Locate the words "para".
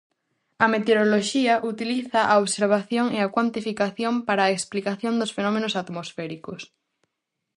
4.27-4.41